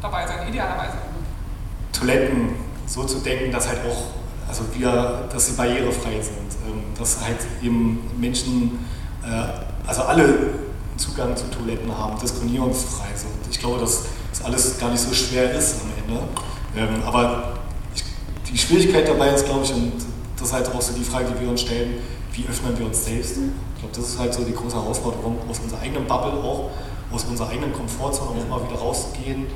dabei 0.00 0.26
sein, 0.26 0.46
idealerweise. 0.46 1.09
Toiletten 2.00 2.50
so 2.86 3.04
zu 3.04 3.18
denken, 3.18 3.52
dass 3.52 3.68
halt 3.68 3.80
auch, 3.88 4.48
also 4.48 4.64
wir, 4.74 5.28
dass 5.32 5.46
sie 5.46 5.52
barrierefrei 5.52 6.20
sind, 6.20 6.50
ähm, 6.66 6.82
dass 6.98 7.20
halt 7.20 7.38
eben 7.62 8.00
Menschen, 8.18 8.84
äh, 9.22 9.88
also 9.88 10.02
alle 10.02 10.34
Zugang 10.96 11.36
zu 11.36 11.44
Toiletten 11.50 11.96
haben, 11.96 12.18
diskriminierungsfrei 12.18 13.14
sind. 13.14 13.30
Ich 13.50 13.58
glaube, 13.58 13.80
dass 13.80 14.04
das 14.30 14.44
alles 14.44 14.78
gar 14.78 14.90
nicht 14.90 15.00
so 15.00 15.14
schwer 15.14 15.52
ist 15.52 15.76
am 15.82 15.90
Ende. 16.02 16.22
Ähm, 16.76 17.02
aber 17.04 17.60
die 18.50 18.58
Schwierigkeit 18.58 19.06
dabei 19.06 19.30
ist, 19.30 19.44
glaube 19.44 19.64
ich, 19.64 19.72
und 19.72 19.92
das 20.36 20.48
ist 20.48 20.54
halt 20.54 20.74
auch 20.74 20.82
so 20.82 20.92
die 20.92 21.04
Frage, 21.04 21.26
die 21.34 21.40
wir 21.40 21.50
uns 21.50 21.60
stellen, 21.60 21.94
wie 22.32 22.44
öffnen 22.48 22.78
wir 22.78 22.86
uns 22.86 23.04
selbst? 23.04 23.32
Ich 23.32 23.80
glaube, 23.80 23.94
das 23.94 24.08
ist 24.08 24.18
halt 24.18 24.32
so 24.34 24.42
die 24.44 24.52
große 24.52 24.76
Herausforderung, 24.76 25.38
aus 25.48 25.58
unserer 25.58 25.80
eigenen 25.80 26.06
Bubble 26.06 26.32
auch, 26.32 26.70
aus 27.12 27.24
unserer 27.24 27.50
eigenen 27.50 27.72
Komfortzone 27.72 28.30
auch 28.30 28.48
mal 28.48 28.68
wieder 28.68 28.78
rauszugehen 28.78 29.46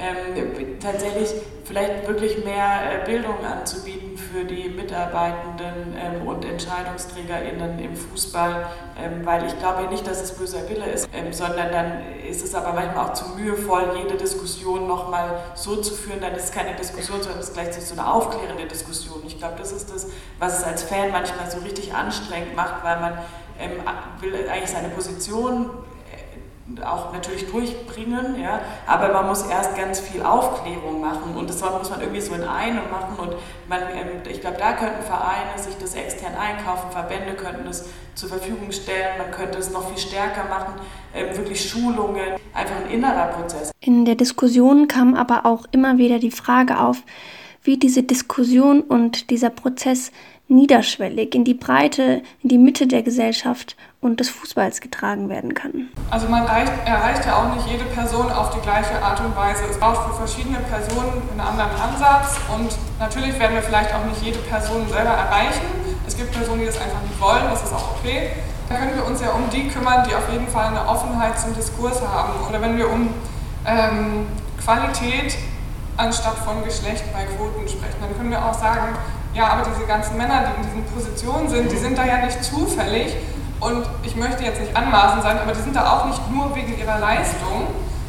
ähm, 0.00 0.78
tatsächlich 0.80 1.30
vielleicht 1.64 2.08
wirklich 2.08 2.44
mehr 2.44 3.02
äh, 3.02 3.04
Bildung 3.04 3.44
anzubieten 3.44 4.16
für 4.16 4.44
die 4.44 4.68
Mitarbeitenden 4.68 5.96
ähm, 5.96 6.26
und 6.26 6.44
EntscheidungsträgerInnen 6.44 7.78
im 7.78 7.96
Fußball, 7.96 8.66
ähm, 8.98 9.24
weil 9.24 9.46
ich 9.46 9.58
glaube 9.58 9.88
nicht, 9.88 10.06
dass 10.06 10.22
es 10.22 10.32
böser 10.32 10.68
Wille 10.68 10.86
ist, 10.86 11.08
ähm, 11.12 11.32
sondern 11.32 11.70
dann 11.70 11.92
ist 12.28 12.42
es 12.42 12.54
aber 12.54 12.72
manchmal 12.72 13.06
auch 13.06 13.12
zu 13.12 13.36
mühevoll, 13.36 13.96
jede 14.02 14.16
Diskussion 14.16 14.88
nochmal 14.88 15.38
so 15.54 15.76
zu 15.76 15.94
führen, 15.94 16.20
dann 16.20 16.34
ist 16.34 16.44
es 16.44 16.52
keine 16.52 16.74
Diskussion, 16.74 17.20
sondern 17.20 17.40
es 17.40 17.48
ist 17.48 17.54
gleichzeitig 17.54 17.88
so 17.88 17.94
eine 17.94 18.12
aufklärende 18.12 18.66
Diskussion. 18.66 19.22
Ich 19.26 19.38
glaube, 19.38 19.54
das 19.58 19.72
ist 19.72 19.92
das, 19.92 20.08
was 20.38 20.58
es 20.58 20.64
als 20.64 20.82
Fan 20.82 21.10
manchmal 21.12 21.50
so 21.50 21.58
richtig 21.58 21.94
anstrengend 21.94 22.56
macht, 22.56 22.82
weil 22.82 23.00
man 23.00 23.18
ähm, 23.60 23.72
will 24.20 24.34
eigentlich 24.48 24.70
seine 24.70 24.88
Position 24.88 25.70
auch 26.80 27.12
natürlich 27.12 27.50
durchbringen, 27.50 28.40
ja, 28.40 28.60
aber 28.86 29.12
man 29.12 29.26
muss 29.26 29.42
erst 29.42 29.76
ganz 29.76 30.00
viel 30.00 30.22
Aufklärung 30.22 31.00
machen 31.00 31.36
und 31.36 31.48
das 31.48 31.60
muss 31.60 31.90
man 31.90 32.00
irgendwie 32.00 32.20
so 32.20 32.34
in 32.34 32.42
einem 32.42 32.90
machen 32.90 33.16
und 33.18 33.34
man, 33.68 33.80
ähm, 33.94 34.22
ich 34.30 34.40
glaube, 34.40 34.56
da 34.58 34.72
könnten 34.72 35.02
Vereine 35.02 35.56
sich 35.56 35.76
das 35.78 35.94
extern 35.94 36.34
einkaufen, 36.34 36.90
Verbände 36.90 37.34
könnten 37.34 37.66
es 37.68 37.88
zur 38.14 38.28
Verfügung 38.28 38.70
stellen, 38.72 39.18
man 39.18 39.30
könnte 39.30 39.58
es 39.58 39.70
noch 39.70 39.88
viel 39.88 39.98
stärker 39.98 40.44
machen, 40.48 40.74
ähm, 41.14 41.36
wirklich 41.36 41.68
Schulungen, 41.68 42.38
einfach 42.54 42.76
ein 42.76 42.90
innerer 42.90 43.28
Prozess. 43.28 43.72
In 43.80 44.04
der 44.04 44.14
Diskussion 44.14 44.88
kam 44.88 45.14
aber 45.14 45.46
auch 45.46 45.66
immer 45.72 45.98
wieder 45.98 46.18
die 46.18 46.30
Frage 46.30 46.78
auf, 46.80 47.02
wie 47.64 47.76
diese 47.76 48.02
Diskussion 48.02 48.80
und 48.80 49.30
dieser 49.30 49.50
Prozess 49.50 50.10
niederschwellig 50.52 51.34
in 51.34 51.44
die 51.44 51.54
Breite, 51.54 52.22
in 52.42 52.48
die 52.48 52.58
Mitte 52.58 52.86
der 52.86 53.02
Gesellschaft 53.02 53.76
und 54.00 54.20
des 54.20 54.28
Fußballs 54.28 54.80
getragen 54.80 55.28
werden 55.28 55.54
kann. 55.54 55.88
Also 56.10 56.28
man 56.28 56.42
erreicht, 56.42 56.72
erreicht 56.84 57.24
ja 57.24 57.36
auch 57.36 57.54
nicht 57.54 57.66
jede 57.66 57.84
Person 57.84 58.30
auf 58.30 58.50
die 58.50 58.60
gleiche 58.60 59.00
Art 59.02 59.20
und 59.20 59.34
Weise. 59.36 59.64
Es 59.70 59.78
braucht 59.78 60.08
für 60.08 60.14
verschiedene 60.14 60.58
Personen 60.58 61.22
einen 61.30 61.40
anderen 61.40 61.70
Ansatz 61.80 62.38
und 62.54 62.70
natürlich 62.98 63.38
werden 63.38 63.54
wir 63.54 63.62
vielleicht 63.62 63.94
auch 63.94 64.04
nicht 64.04 64.22
jede 64.22 64.38
Person 64.40 64.88
selber 64.88 65.10
erreichen. 65.10 65.66
Es 66.06 66.16
gibt 66.16 66.32
Personen, 66.32 66.60
die 66.60 66.66
das 66.66 66.80
einfach 66.80 67.02
nicht 67.02 67.20
wollen, 67.20 67.44
das 67.50 67.62
ist 67.62 67.72
auch 67.72 67.96
okay. 67.96 68.30
Dann 68.68 68.78
können 68.78 68.96
wir 68.96 69.06
uns 69.06 69.20
ja 69.20 69.30
um 69.30 69.48
die 69.50 69.68
kümmern, 69.68 70.06
die 70.08 70.14
auf 70.14 70.30
jeden 70.32 70.48
Fall 70.48 70.66
eine 70.66 70.86
Offenheit 70.86 71.38
zum 71.38 71.54
Diskurs 71.54 72.00
haben. 72.00 72.32
Oder 72.48 72.60
wenn 72.60 72.76
wir 72.76 72.90
um 72.90 73.08
ähm, 73.66 74.26
Qualität 74.62 75.36
anstatt 75.96 76.38
von 76.38 76.64
Geschlecht 76.64 77.04
bei 77.12 77.24
Quoten 77.24 77.68
sprechen, 77.68 77.96
dann 78.00 78.16
können 78.16 78.30
wir 78.30 78.44
auch 78.44 78.54
sagen, 78.54 78.96
ja, 79.34 79.48
aber 79.48 79.62
diese 79.70 79.86
ganzen 79.86 80.16
Männer, 80.16 80.44
die 80.44 80.60
in 80.60 80.68
diesen 80.68 80.84
Positionen 80.94 81.48
sind, 81.48 81.72
die 81.72 81.76
sind 81.76 81.96
da 81.96 82.04
ja 82.04 82.18
nicht 82.18 82.42
zufällig. 82.44 83.16
Und 83.60 83.86
ich 84.02 84.16
möchte 84.16 84.42
jetzt 84.42 84.60
nicht 84.60 84.76
anmaßend 84.76 85.22
sein, 85.22 85.38
aber 85.38 85.52
die 85.52 85.62
sind 85.62 85.76
da 85.76 85.92
auch 85.92 86.06
nicht 86.06 86.20
nur 86.30 86.54
wegen 86.54 86.76
ihrer 86.78 86.98
Leistung, 86.98 87.68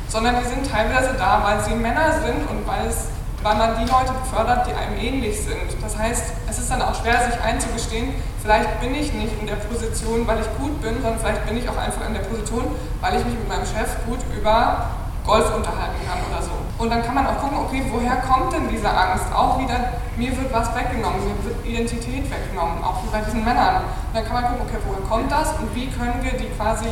sondern 0.09 0.35
die 0.41 0.49
sind 0.49 0.69
teilweise 0.69 1.13
da, 1.17 1.41
weil 1.43 1.59
sie 1.63 1.75
Männer 1.75 2.11
sind 2.13 2.49
und 2.49 2.67
weil, 2.67 2.87
es, 2.89 3.09
weil 3.43 3.55
man 3.55 3.77
die 3.77 3.85
Leute 3.85 4.13
befördert, 4.13 4.67
die 4.67 4.73
einem 4.73 4.97
ähnlich 4.97 5.39
sind. 5.39 5.77
Das 5.81 5.97
heißt, 5.97 6.33
es 6.49 6.57
ist 6.57 6.71
dann 6.71 6.81
auch 6.81 6.99
schwer, 6.99 7.21
sich 7.29 7.39
einzugestehen, 7.39 8.15
vielleicht 8.41 8.81
bin 8.81 8.95
ich 8.95 9.13
nicht 9.13 9.39
in 9.39 9.47
der 9.47 9.55
Position, 9.55 10.25
weil 10.25 10.39
ich 10.39 10.49
gut 10.57 10.81
bin, 10.81 11.01
sondern 11.01 11.19
vielleicht 11.19 11.45
bin 11.45 11.57
ich 11.57 11.69
auch 11.69 11.77
einfach 11.77 12.05
in 12.07 12.15
der 12.15 12.21
Position, 12.21 12.65
weil 12.99 13.19
ich 13.19 13.25
mich 13.25 13.35
mit 13.35 13.47
meinem 13.47 13.65
Chef 13.65 13.95
gut 14.05 14.19
über 14.35 14.89
Golf 15.25 15.55
unterhalten 15.55 16.01
kann 16.09 16.19
oder 16.29 16.41
so. 16.41 16.51
Und 16.77 16.89
dann 16.89 17.03
kann 17.05 17.15
man 17.15 17.27
auch 17.27 17.39
gucken, 17.39 17.57
okay, 17.59 17.85
woher 17.89 18.17
kommt 18.17 18.53
denn 18.53 18.67
diese 18.69 18.89
Angst? 18.89 19.25
Auch 19.33 19.59
wieder, 19.59 20.01
mir 20.17 20.29
wird 20.37 20.53
was 20.53 20.75
weggenommen, 20.75 21.19
mir 21.25 21.43
wird 21.43 21.65
Identität 21.65 22.29
weggenommen, 22.29 22.83
auch 22.83 23.03
wie 23.03 23.09
bei 23.11 23.21
diesen 23.21 23.43
Männern. 23.43 23.83
Und 23.83 24.15
dann 24.15 24.25
kann 24.25 24.33
man 24.33 24.43
gucken, 24.51 24.65
okay, 24.67 24.77
woher 24.87 25.01
kommt 25.09 25.31
das 25.31 25.53
und 25.59 25.73
wie 25.75 25.87
können 25.87 26.21
wir 26.21 26.31
die 26.31 26.49
quasi 26.57 26.89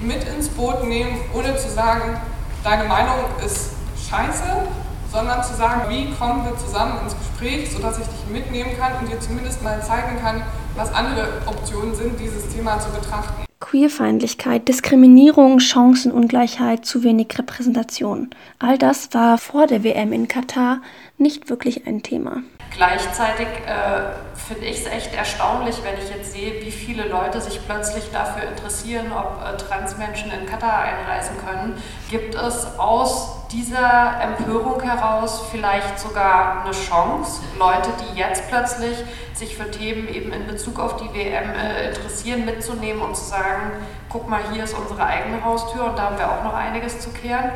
mit 0.00 0.24
ins 0.24 0.48
Boot 0.48 0.84
nehmen, 0.84 1.18
ohne 1.34 1.56
zu 1.56 1.68
sagen, 1.70 2.18
deine 2.62 2.84
Meinung 2.84 3.16
ist 3.44 3.72
scheiße, 4.08 4.66
sondern 5.12 5.42
zu 5.44 5.54
sagen, 5.54 5.82
wie 5.88 6.10
kommen 6.12 6.44
wir 6.44 6.56
zusammen 6.58 6.98
ins 7.04 7.14
Gespräch, 7.16 7.70
sodass 7.70 7.98
ich 7.98 8.06
dich 8.06 8.26
mitnehmen 8.32 8.70
kann 8.78 8.92
und 9.00 9.10
dir 9.10 9.20
zumindest 9.20 9.62
mal 9.62 9.80
zeigen 9.82 10.20
kann, 10.20 10.42
was 10.76 10.92
andere 10.92 11.42
Optionen 11.46 11.94
sind, 11.94 12.18
dieses 12.18 12.48
Thema 12.48 12.80
zu 12.80 12.90
betrachten. 12.90 13.44
Queerfeindlichkeit, 13.60 14.68
Diskriminierung, 14.68 15.58
Chancenungleichheit, 15.58 16.84
zu 16.84 17.02
wenig 17.02 17.28
Repräsentation. 17.38 18.30
All 18.58 18.76
das 18.76 19.14
war 19.14 19.38
vor 19.38 19.66
der 19.66 19.84
WM 19.84 20.12
in 20.12 20.28
Katar 20.28 20.80
nicht 21.16 21.48
wirklich 21.48 21.86
ein 21.86 22.02
Thema. 22.02 22.42
Gleichzeitig 22.76 23.46
äh, 23.46 24.36
finde 24.48 24.66
ich 24.66 24.80
es 24.80 24.86
echt 24.86 25.14
erstaunlich, 25.14 25.76
wenn 25.84 25.94
ich 26.02 26.10
jetzt 26.10 26.32
sehe, 26.32 26.60
wie 26.60 26.72
viele 26.72 27.06
Leute 27.06 27.40
sich 27.40 27.64
plötzlich 27.64 28.10
dafür 28.12 28.48
interessieren, 28.48 29.12
ob 29.12 29.40
äh, 29.42 29.56
Transmenschen 29.56 30.32
in 30.32 30.46
Katar 30.46 30.80
einreisen 30.80 31.36
können. 31.46 31.80
Gibt 32.10 32.34
es 32.34 32.78
aus 32.78 33.46
dieser 33.52 34.20
Empörung 34.20 34.80
heraus 34.80 35.42
vielleicht 35.52 36.00
sogar 36.00 36.64
eine 36.64 36.72
Chance, 36.72 37.42
Leute, 37.58 37.90
die 38.00 38.18
jetzt 38.18 38.48
plötzlich 38.48 38.98
sich 39.34 39.56
für 39.56 39.70
Themen 39.70 40.08
eben 40.08 40.32
in 40.32 40.46
Bezug 40.48 40.80
auf 40.80 40.96
die 40.96 41.12
WM 41.14 41.50
äh, 41.50 41.90
interessieren, 41.90 42.44
mitzunehmen 42.44 43.02
und 43.02 43.16
zu 43.16 43.24
sagen, 43.24 43.70
guck 44.08 44.28
mal, 44.28 44.40
hier 44.52 44.64
ist 44.64 44.74
unsere 44.74 45.04
eigene 45.04 45.44
Haustür 45.44 45.84
und 45.84 45.98
da 45.98 46.02
haben 46.06 46.18
wir 46.18 46.28
auch 46.28 46.42
noch 46.42 46.54
einiges 46.54 46.98
zu 46.98 47.10
kehren? 47.10 47.52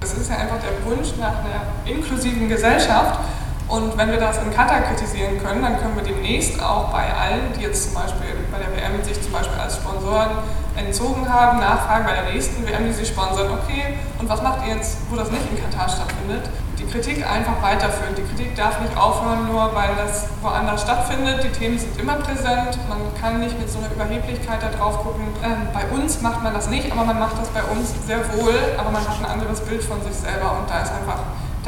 Es 0.00 0.14
ist 0.14 0.30
ja 0.30 0.36
einfach 0.36 0.58
der 0.60 0.84
Wunsch 0.86 1.08
nach 1.18 1.40
einer 1.40 1.62
inklusiven 1.84 2.48
Gesellschaft 2.48 3.20
und 3.68 3.98
wenn 3.98 4.10
wir 4.10 4.18
das 4.18 4.38
in 4.38 4.50
Katar 4.50 4.80
kritisieren 4.80 5.42
können, 5.44 5.62
dann 5.62 5.78
können 5.78 5.94
wir 5.94 6.02
demnächst 6.02 6.62
auch 6.62 6.90
bei 6.90 7.12
allen, 7.12 7.52
die 7.56 7.62
jetzt 7.62 7.84
zum 7.84 7.94
Beispiel 7.94 8.34
bei 8.50 8.58
der 8.58 8.72
WM 8.72 9.04
sich 9.04 9.20
zum 9.22 9.30
Beispiel 9.32 9.58
als 9.60 9.76
Sponsoren 9.76 10.30
entzogen 10.74 11.28
haben, 11.28 11.60
nachfragen 11.60 12.06
bei 12.06 12.14
der 12.14 12.32
nächsten 12.32 12.66
WM, 12.66 12.86
die 12.86 12.92
sie 12.92 13.04
sponsern, 13.04 13.50
okay, 13.50 13.98
und 14.18 14.28
was 14.28 14.42
macht 14.42 14.66
ihr 14.66 14.74
jetzt, 14.74 14.98
wo 15.10 15.16
das 15.16 15.30
nicht 15.30 15.42
in 15.50 15.60
Katar 15.60 15.88
stattfindet? 15.88 16.48
Die 16.78 16.86
Kritik 16.86 17.28
einfach 17.28 17.60
weiterführen. 17.60 18.14
Die 18.16 18.22
Kritik 18.22 18.54
darf 18.54 18.80
nicht 18.80 18.96
aufhören, 18.96 19.48
nur 19.50 19.74
weil 19.74 19.90
das 19.96 20.28
woanders 20.40 20.82
stattfindet. 20.82 21.42
Die 21.42 21.50
Themen 21.50 21.76
sind 21.76 21.98
immer 22.00 22.14
präsent. 22.14 22.78
Man 22.88 23.00
kann 23.20 23.40
nicht 23.40 23.58
mit 23.58 23.68
so 23.68 23.80
einer 23.80 23.90
Überheblichkeit 23.90 24.62
da 24.62 24.68
drauf 24.70 25.02
gucken. 25.02 25.26
Ähm, 25.44 25.68
bei 25.74 25.84
uns 25.94 26.22
macht 26.22 26.42
man 26.44 26.54
das 26.54 26.70
nicht, 26.70 26.90
aber 26.92 27.04
man 27.04 27.18
macht 27.18 27.36
das 27.36 27.48
bei 27.48 27.62
uns 27.64 27.92
sehr 28.06 28.20
wohl, 28.38 28.54
aber 28.78 28.90
man 28.90 29.02
hat 29.02 29.18
ein 29.18 29.26
anderes 29.26 29.60
Bild 29.60 29.82
von 29.82 30.00
sich 30.02 30.14
selber 30.14 30.56
und 30.56 30.70
da 30.70 30.80
ist 30.80 30.92
einfach 30.92 31.18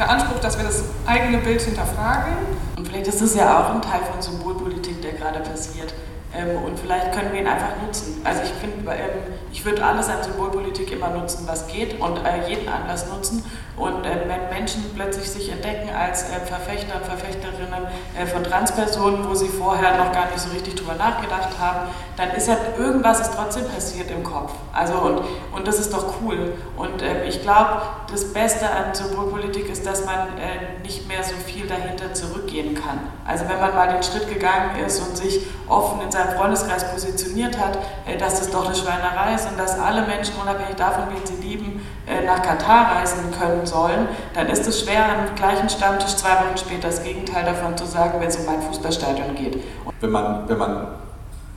der 0.01 0.09
Anspruch, 0.09 0.39
dass 0.39 0.57
wir 0.57 0.65
das 0.65 0.83
eigene 1.05 1.37
Bild 1.37 1.61
hinterfragen. 1.61 2.33
Und 2.75 2.87
vielleicht 2.87 3.07
ist 3.07 3.21
das 3.21 3.35
ja 3.35 3.59
auch 3.59 3.75
ein 3.75 3.81
Teil 3.83 4.01
von 4.11 4.19
Symbolpolitik, 4.19 4.99
der 5.03 5.13
gerade 5.13 5.41
passiert. 5.41 5.93
Ähm, 6.33 6.63
und 6.63 6.79
vielleicht 6.79 7.11
können 7.11 7.33
wir 7.33 7.41
ihn 7.41 7.47
einfach 7.47 7.73
nutzen. 7.85 8.21
Also 8.23 8.41
ich 8.43 8.51
finde, 8.51 8.89
ähm, 8.91 9.33
ich 9.51 9.65
würde 9.65 9.83
alles 9.83 10.07
an 10.07 10.23
Symbolpolitik 10.23 10.91
immer 10.91 11.09
nutzen, 11.09 11.45
was 11.47 11.67
geht 11.67 11.99
und 11.99 12.17
äh, 12.25 12.47
jeden 12.47 12.69
Anlass 12.69 13.07
nutzen. 13.09 13.43
Und 13.75 14.05
äh, 14.05 14.27
wenn 14.27 14.49
Menschen 14.49 14.83
plötzlich 14.95 15.29
sich 15.29 15.51
entdecken 15.51 15.89
als 15.89 16.23
äh, 16.23 16.39
Verfechter 16.45 16.97
und 16.97 17.05
Verfechterinnen 17.05 17.87
äh, 18.17 18.25
von 18.25 18.43
Transpersonen, 18.43 19.27
wo 19.27 19.33
sie 19.33 19.47
vorher 19.47 19.97
noch 19.97 20.11
gar 20.11 20.25
nicht 20.27 20.39
so 20.39 20.51
richtig 20.51 20.75
drüber 20.75 20.93
nachgedacht 20.93 21.57
haben, 21.59 21.89
dann 22.15 22.31
ist 22.31 22.47
ja 22.47 22.57
irgendwas 22.77 23.21
ist 23.21 23.33
trotzdem 23.35 23.67
passiert 23.67 24.11
im 24.11 24.23
Kopf. 24.23 24.53
Also 24.71 24.93
und, 24.93 25.21
und 25.53 25.67
das 25.67 25.79
ist 25.79 25.93
doch 25.93 26.13
cool. 26.21 26.53
Und 26.77 27.01
ähm, 27.01 27.23
ich 27.27 27.41
glaube, 27.41 27.81
das 28.11 28.31
Beste 28.33 28.69
an 28.69 28.93
Symbolpolitik 28.93 29.69
ist, 29.69 29.85
dass 29.85 30.05
man 30.05 30.27
äh, 30.37 30.83
nicht 30.83 31.07
mehr 31.07 31.23
so 31.23 31.33
viel 31.45 31.65
dahinter 31.65 32.13
zurückgehen 32.13 32.75
kann. 32.75 32.99
Also 33.25 33.45
wenn 33.49 33.59
man 33.59 33.73
mal 33.73 33.87
den 33.87 34.03
Schritt 34.03 34.29
gegangen 34.29 34.79
ist 34.85 34.99
und 34.99 35.17
sich 35.17 35.41
offen 35.67 36.01
in 36.01 36.11
seinem 36.11 36.20
Freundeskreis 36.29 36.89
positioniert 36.91 37.57
hat, 37.57 37.77
äh, 38.05 38.17
dass 38.17 38.39
das 38.39 38.49
doch 38.49 38.65
eine 38.65 38.75
Schweinerei 38.75 39.35
ist 39.35 39.47
und 39.49 39.59
dass 39.59 39.79
alle 39.79 40.05
Menschen, 40.05 40.35
unabhängig 40.41 40.75
davon, 40.75 41.05
wen 41.09 41.25
sie 41.25 41.41
lieben, 41.41 41.85
äh, 42.07 42.25
nach 42.25 42.41
Katar 42.41 42.97
reisen 42.97 43.31
können 43.39 43.65
sollen, 43.65 44.07
dann 44.33 44.47
ist 44.47 44.67
es 44.67 44.81
schwer, 44.81 45.05
am 45.05 45.35
gleichen 45.35 45.69
Stammtisch 45.69 46.15
zwei 46.15 46.31
Wochen 46.31 46.57
später 46.57 46.87
das 46.87 47.03
Gegenteil 47.03 47.45
davon 47.45 47.77
zu 47.77 47.85
sagen, 47.85 48.19
wenn 48.19 48.27
es 48.27 48.37
um 48.37 48.49
ein 48.49 48.61
Fußballstadion 48.61 49.35
geht. 49.35 49.63
Wenn 49.99 50.11
man, 50.11 50.47
wenn 50.47 50.57
man 50.57 50.87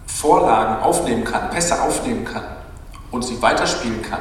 Vorlagen 0.06 0.82
aufnehmen 0.82 1.24
kann, 1.24 1.50
Pässe 1.50 1.82
aufnehmen 1.82 2.24
kann 2.24 2.44
und 3.10 3.24
sie 3.24 3.40
weiterspielen 3.40 4.02
kann, 4.02 4.20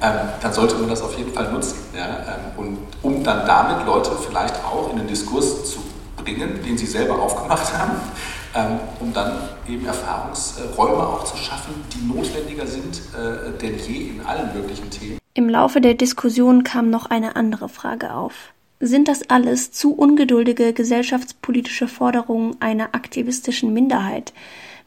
ähm, 0.00 0.28
dann 0.40 0.52
sollte 0.52 0.74
man 0.76 0.88
das 0.88 1.02
auf 1.02 1.16
jeden 1.16 1.32
Fall 1.32 1.52
nutzen. 1.52 1.78
Ja? 1.96 2.04
Ähm, 2.04 2.58
und 2.58 2.78
um 3.02 3.22
dann 3.22 3.46
damit 3.46 3.86
Leute 3.86 4.10
vielleicht 4.26 4.56
auch 4.64 4.90
in 4.90 4.98
den 4.98 5.06
Diskurs 5.06 5.70
zu 5.70 5.78
bringen, 6.16 6.62
den 6.62 6.76
sie 6.76 6.86
selber 6.86 7.18
aufgemacht 7.20 7.72
haben, 7.78 7.92
ähm, 8.54 8.78
um 9.00 9.12
dann 9.12 9.32
eben 9.68 9.86
Erfahrungsräume 9.86 11.06
auch 11.06 11.24
zu 11.24 11.36
schaffen, 11.36 11.74
die 11.92 12.06
notwendiger 12.06 12.66
sind 12.66 13.02
äh, 13.14 13.58
denn 13.60 13.78
je 13.78 14.10
in 14.10 14.20
allen 14.20 14.54
möglichen 14.54 14.90
Themen. 14.90 15.18
Im 15.34 15.48
Laufe 15.48 15.80
der 15.80 15.94
Diskussion 15.94 16.62
kam 16.62 16.90
noch 16.90 17.06
eine 17.06 17.36
andere 17.36 17.68
Frage 17.68 18.14
auf. 18.14 18.52
Sind 18.80 19.08
das 19.08 19.30
alles 19.30 19.72
zu 19.72 19.94
ungeduldige 19.94 20.72
gesellschaftspolitische 20.72 21.88
Forderungen 21.88 22.56
einer 22.60 22.94
aktivistischen 22.94 23.72
Minderheit, 23.72 24.32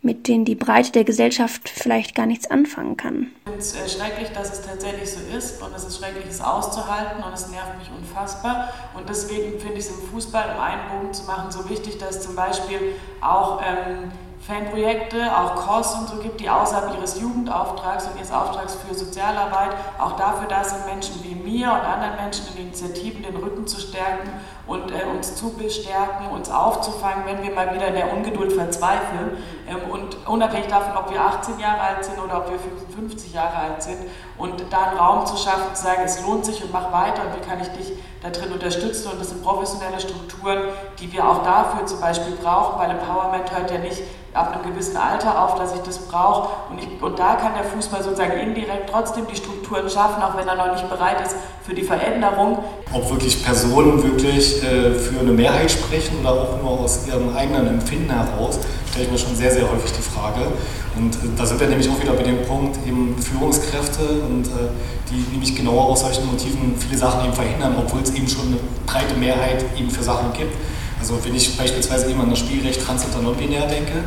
mit 0.02 0.28
denen 0.28 0.46
die 0.46 0.56
Breite 0.56 0.92
der 0.92 1.04
Gesellschaft 1.04 1.70
vielleicht 1.70 2.16
gar 2.16 2.26
nichts 2.26 2.50
anfangen 2.50 2.98
kann? 2.98 3.28
Ich 3.38 3.44
finde 3.44 3.60
es 3.60 3.74
äh, 3.76 3.90
schrecklich, 3.90 4.30
dass 4.32 4.54
es 4.54 4.66
tatsächlich 4.66 5.12
so 5.12 5.20
ist 5.36 5.62
und 5.62 5.76
es 5.76 5.84
ist 5.84 5.98
schrecklich, 5.98 6.26
es 6.30 6.42
auszuhalten 6.42 7.24
und 7.24 7.34
es 7.34 7.50
nervt 7.50 7.78
mich 7.80 7.90
unfassbar. 7.98 8.70
Und 8.96 9.10
deswegen 9.10 9.60
finde 9.60 9.76
ich 9.76 9.86
es 9.86 9.90
im 9.90 10.08
Fußball, 10.10 10.56
um 10.56 10.62
einen 10.62 10.90
Bogen 10.90 11.14
zu 11.14 11.26
machen, 11.26 11.52
so 11.52 11.70
wichtig, 11.70 11.98
dass 11.98 12.22
zum 12.22 12.36
Beispiel 12.36 12.94
auch 13.22 13.62
ähm, 13.62 14.12
Fanprojekte, 14.48 15.36
auch 15.38 15.56
COS 15.56 15.96
und 15.96 16.08
so 16.08 16.18
gibt, 16.22 16.40
die 16.40 16.50
außerhalb 16.50 16.96
ihres 16.96 17.20
Jugendauftrags 17.20 18.06
und 18.06 18.18
ihres 18.18 18.32
Auftrags 18.32 18.76
für 18.76 18.96
Sozialarbeit 18.96 19.72
auch 20.00 20.16
dafür 20.16 20.48
da 20.48 20.64
sind, 20.64 20.86
Menschen 20.86 21.22
wie 21.24 21.36
mir 21.36 21.68
und 21.68 21.82
anderen 21.82 22.16
Menschen 22.16 22.46
in 22.56 22.68
Initiativen 22.68 23.24
den 23.24 23.36
Rücken 23.36 23.68
zu 23.68 23.80
stärken 23.82 24.30
und 24.66 24.92
äh, 24.92 25.04
uns 25.04 25.36
zu 25.36 25.54
bestärken, 25.54 26.28
uns 26.28 26.50
aufzufangen, 26.50 27.26
wenn 27.26 27.44
wir 27.44 27.54
mal 27.54 27.74
wieder 27.76 27.88
in 27.88 27.96
der 27.96 28.14
Ungeduld 28.14 28.54
verzweifeln. 28.54 29.38
Ähm, 29.68 29.92
und 29.92 30.28
unabhängig 30.28 30.68
davon, 30.68 30.96
ob 30.96 31.12
wir 31.12 31.22
18 31.22 31.60
Jahre 31.60 31.82
alt 31.82 32.06
sind 32.06 32.18
oder 32.20 32.38
ob 32.38 32.50
wir 32.50 32.58
55 32.58 33.34
Jahre 33.34 33.56
alt 33.58 33.84
sind, 33.84 33.98
und 34.38 34.64
da 34.72 34.90
einen 34.90 34.98
Raum 34.98 35.26
zu 35.26 35.36
schaffen, 35.36 35.76
zu 35.76 35.84
sagen, 35.84 36.04
es 36.06 36.22
lohnt 36.24 36.46
sich 36.46 36.64
und 36.64 36.72
mach 36.72 36.92
weiter 36.92 37.24
und 37.24 37.36
wie 37.36 37.48
kann 37.48 37.60
ich 37.60 37.68
dich 37.70 37.94
da 38.22 38.30
drin 38.30 38.52
unterstützen. 38.52 39.12
Und 39.12 39.20
das 39.20 39.30
sind 39.30 39.44
professionelle 39.44 40.00
Strukturen, 40.00 40.70
die 41.00 41.12
wir 41.12 41.28
auch 41.28 41.44
dafür 41.44 41.86
zum 41.86 42.00
Beispiel 42.00 42.36
brauchen, 42.36 42.80
weil 42.80 42.92
Empowerment 42.92 43.52
hört 43.52 43.72
ja 43.72 43.80
nicht 43.80 44.02
ab 44.38 44.54
einem 44.54 44.72
gewissen 44.72 44.96
Alter 44.98 45.44
auf, 45.44 45.56
dass 45.56 45.74
ich 45.74 45.82
das 45.82 45.98
brauche. 45.98 46.50
Und, 46.70 47.02
und 47.02 47.20
da 47.20 47.36
kann 47.36 47.54
der 47.54 47.64
Fußball 47.64 48.04
sozusagen 48.04 48.40
indirekt 48.40 48.90
trotzdem 48.92 49.26
die 49.32 49.36
Strukturen 49.36 49.90
schaffen, 49.90 50.22
auch 50.22 50.38
wenn 50.38 50.48
er 50.48 50.56
noch 50.56 50.72
nicht 50.72 50.90
bereit 50.90 51.22
ist 51.26 51.36
für 51.64 51.74
die 51.74 51.84
Veränderung. 51.84 52.60
Ob 52.94 53.10
wirklich 53.10 53.44
Personen 53.44 54.02
wirklich 54.04 54.64
äh, 54.64 54.94
für 54.94 55.20
eine 55.20 55.32
Mehrheit 55.32 55.72
sprechen 55.72 56.20
oder 56.22 56.32
auch 56.32 56.62
nur 56.62 56.80
aus 56.80 57.08
ihrem 57.08 57.36
eigenen 57.36 57.68
Empfinden 57.68 58.10
heraus, 58.10 58.60
stelle 58.90 59.06
ich 59.06 59.12
mir 59.12 59.18
schon 59.18 59.36
sehr, 59.36 59.52
sehr 59.52 59.70
häufig 59.70 59.92
die 59.92 60.02
Frage. 60.02 60.48
Und 60.96 61.16
äh, 61.16 61.20
da 61.38 61.46
sind 61.46 61.60
wir 61.60 61.68
nämlich 61.68 61.90
auch 61.90 62.00
wieder 62.02 62.14
bei 62.14 62.24
dem 62.24 62.42
Punkt 62.44 62.78
eben 62.88 63.16
Führungskräfte 63.22 64.04
und 64.28 64.48
äh, 64.48 64.70
die 65.12 65.32
nämlich 65.32 65.56
genau 65.56 65.80
aus 65.80 66.02
solchen 66.02 66.26
Motiven 66.26 66.76
viele 66.78 66.98
Sachen 66.98 67.26
eben 67.26 67.34
verhindern, 67.34 67.76
obwohl 67.78 68.02
es 68.02 68.14
eben 68.14 68.28
schon 68.28 68.48
eine 68.48 68.58
breite 68.86 69.16
Mehrheit 69.16 69.64
eben 69.78 69.90
für 69.90 70.04
Sachen 70.04 70.34
gibt. 70.34 70.54
Also 71.00 71.24
wenn 71.24 71.36
ich 71.36 71.58
beispielsweise 71.58 72.10
eben 72.10 72.20
an 72.22 72.30
das 72.30 72.40
Spielrecht 72.40 72.84
trans- 72.84 73.06
und 73.06 73.24
non-binär 73.24 73.68
denke, 73.68 74.04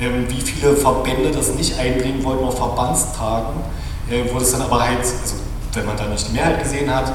ähm, 0.00 0.26
wie 0.28 0.40
viele 0.40 0.74
Verbände 0.76 1.30
das 1.30 1.54
nicht 1.54 1.78
einbringen 1.78 2.24
wollten 2.24 2.44
auf 2.44 2.56
Verbandstagen, 2.56 3.60
äh, 4.10 4.24
wo 4.32 4.38
es 4.38 4.52
dann 4.52 4.62
aber 4.62 4.80
halt, 4.80 5.00
also 5.00 5.34
wenn 5.74 5.86
man 5.86 5.96
da 5.96 6.06
nicht 6.06 6.26
die 6.28 6.32
Mehrheit 6.32 6.62
gesehen 6.62 6.92
hat, 6.94 7.12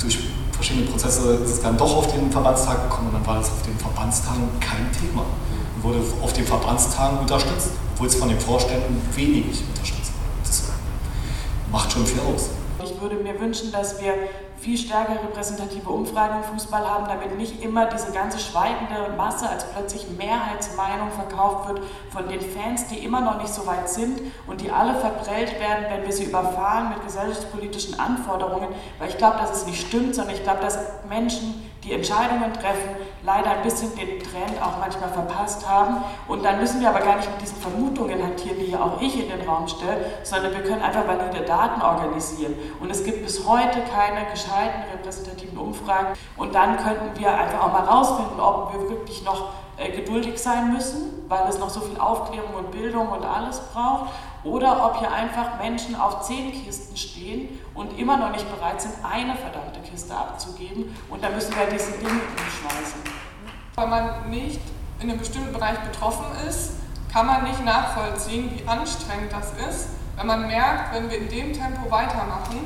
durch 0.00 0.18
verschiedene 0.52 0.86
Prozesse 0.86 1.34
ist 1.44 1.50
es 1.50 1.60
dann 1.62 1.76
doch 1.76 1.96
auf 1.96 2.12
den 2.12 2.30
Verbandstag 2.30 2.88
gekommen 2.88 3.08
und 3.08 3.14
dann 3.14 3.26
war 3.26 3.40
es 3.40 3.48
auf 3.48 3.62
den 3.62 3.76
Verbandstagen 3.78 4.48
kein 4.60 4.90
Thema. 4.92 5.24
Und 5.76 5.84
wurde 5.84 5.98
auf 6.22 6.32
den 6.32 6.46
Verbandstagen 6.46 7.18
unterstützt, 7.18 7.70
obwohl 7.92 8.06
es 8.06 8.14
von 8.14 8.28
den 8.28 8.40
Vorständen 8.40 9.00
wenig 9.14 9.62
unterstützt 9.68 10.12
wurde. 10.12 10.42
Das 10.44 10.62
macht 11.70 11.92
schon 11.92 12.06
viel 12.06 12.20
aus. 12.20 12.50
Ich 12.82 13.00
würde 13.00 13.16
mir 13.16 13.38
wünschen, 13.40 13.72
dass 13.72 14.00
wir 14.00 14.14
viel 14.64 14.78
stärker 14.78 15.22
repräsentative 15.22 15.90
Umfragen 15.90 16.36
im 16.38 16.44
Fußball 16.44 16.88
haben, 16.88 17.06
damit 17.06 17.36
nicht 17.36 17.62
immer 17.62 17.84
diese 17.84 18.12
ganze 18.12 18.38
schweigende 18.38 19.14
Masse 19.14 19.46
als 19.46 19.64
plötzlich 19.64 20.06
Mehrheitsmeinung 20.16 21.10
verkauft 21.10 21.68
wird 21.68 21.82
von 22.10 22.26
den 22.28 22.40
Fans, 22.40 22.86
die 22.86 23.04
immer 23.04 23.20
noch 23.20 23.42
nicht 23.42 23.52
so 23.52 23.66
weit 23.66 23.90
sind 23.90 24.22
und 24.46 24.62
die 24.62 24.70
alle 24.70 24.94
verprellt 24.94 25.60
werden, 25.60 25.84
wenn 25.90 26.06
wir 26.06 26.12
sie 26.12 26.24
überfahren 26.24 26.88
mit 26.88 27.04
gesellschaftspolitischen 27.04 28.00
Anforderungen. 28.00 28.68
Weil 28.98 29.10
ich 29.10 29.18
glaube, 29.18 29.36
dass 29.36 29.50
es 29.54 29.66
nicht 29.66 29.86
stimmt, 29.86 30.14
sondern 30.14 30.34
ich 30.34 30.42
glaube, 30.42 30.60
dass 30.62 30.78
Menschen, 31.10 31.62
die 31.84 31.92
Entscheidungen 31.92 32.52
treffen, 32.52 32.96
leider 33.22 33.50
ein 33.50 33.62
bisschen 33.62 33.94
den 33.96 34.18
Trend 34.20 34.60
auch 34.62 34.78
manchmal 34.80 35.10
verpasst 35.10 35.68
haben. 35.68 35.98
Und 36.28 36.44
dann 36.44 36.60
müssen 36.60 36.80
wir 36.80 36.88
aber 36.88 37.00
gar 37.00 37.16
nicht 37.16 37.30
mit 37.30 37.42
diesen 37.42 37.58
Vermutungen 37.58 38.22
hantieren, 38.22 38.58
die 38.58 38.70
ja 38.70 38.80
auch 38.80 39.00
ich 39.00 39.20
in 39.20 39.28
den 39.28 39.46
Raum 39.48 39.68
stelle, 39.68 40.04
sondern 40.22 40.52
wir 40.52 40.62
können 40.62 40.82
einfach 40.82 41.06
valide 41.06 41.44
Daten 41.44 41.82
organisieren. 41.82 42.54
Und 42.80 42.90
es 42.90 43.04
gibt 43.04 43.24
bis 43.24 43.46
heute 43.46 43.80
keine 43.82 44.30
gescheiten 44.30 44.82
repräsentativen 44.92 45.58
Umfragen. 45.58 46.08
Und 46.36 46.54
dann 46.54 46.76
könnten 46.78 47.18
wir 47.18 47.34
einfach 47.34 47.64
auch 47.64 47.72
mal 47.72 47.84
rausfinden, 47.84 48.40
ob 48.40 48.72
wir 48.72 48.88
wirklich 48.88 49.24
noch 49.24 49.50
äh, 49.76 49.90
geduldig 49.90 50.40
sein 50.40 50.72
müssen 50.72 51.14
weil 51.28 51.48
es 51.48 51.58
noch 51.58 51.70
so 51.70 51.80
viel 51.80 51.98
Aufklärung 51.98 52.54
und 52.54 52.70
Bildung 52.70 53.08
und 53.08 53.24
alles 53.24 53.60
braucht, 53.72 54.12
oder 54.44 54.86
ob 54.86 54.98
hier 54.98 55.10
einfach 55.10 55.58
Menschen 55.58 55.96
auf 55.96 56.22
zehn 56.22 56.52
Kisten 56.52 56.96
stehen 56.96 57.60
und 57.74 57.98
immer 57.98 58.16
noch 58.16 58.30
nicht 58.30 58.48
bereit 58.54 58.80
sind, 58.80 58.94
eine 59.02 59.34
verdammte 59.34 59.80
Kiste 59.80 60.14
abzugeben. 60.14 60.94
Und 61.08 61.24
da 61.24 61.30
müssen 61.30 61.54
wir 61.56 61.66
diesen 61.66 61.98
Ding 61.98 62.08
umschmeißen. 62.08 63.00
Weil 63.74 63.86
man 63.88 64.30
nicht 64.30 64.60
in 65.00 65.10
einem 65.10 65.18
bestimmten 65.18 65.52
Bereich 65.52 65.78
betroffen 65.80 66.26
ist, 66.48 66.74
kann 67.12 67.26
man 67.26 67.44
nicht 67.44 67.64
nachvollziehen, 67.64 68.50
wie 68.54 68.68
anstrengend 68.68 69.32
das 69.32 69.52
ist, 69.68 69.88
wenn 70.16 70.26
man 70.26 70.46
merkt, 70.46 70.94
wenn 70.94 71.10
wir 71.10 71.18
in 71.18 71.28
dem 71.28 71.52
Tempo 71.52 71.90
weitermachen, 71.90 72.60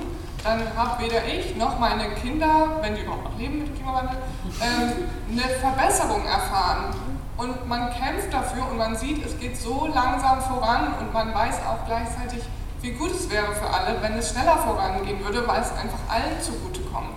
dann 0.45 0.61
habe 0.77 1.03
weder 1.03 1.27
ich 1.27 1.57
noch 1.57 1.79
meine 1.79 2.11
Kinder, 2.15 2.79
wenn 2.81 2.95
die 2.95 3.03
überhaupt 3.03 3.25
noch 3.25 3.39
leben 3.39 3.59
mit 3.59 3.69
dem 3.69 3.75
Klimawandel, 3.75 4.19
ähm, 4.61 4.93
eine 5.31 5.43
Verbesserung 5.57 6.25
erfahren. 6.25 6.95
Und 7.39 7.69
man 7.69 7.91
kämpft 7.95 8.33
dafür 8.33 8.69
und 8.69 8.79
man 8.79 8.97
sieht, 8.97 9.25
es 9.25 9.39
geht 9.39 9.57
so 9.57 9.87
langsam 9.87 10.41
voran 10.43 10.93
und 10.99 11.15
man 11.15 11.33
weiß 11.33 11.61
auch 11.67 11.87
gleichzeitig, 11.87 12.43
wie 12.81 12.91
gut 12.91 13.13
es 13.13 13.31
wäre 13.31 13.55
für 13.55 13.71
alle, 13.71 14.03
wenn 14.03 14.15
es 14.15 14.31
schneller 14.31 14.57
vorangehen 14.59 15.25
würde, 15.25 15.47
weil 15.47 15.61
es 15.61 15.71
einfach 15.71 16.01
allen 16.09 16.43
zugutekommt. 16.43 17.17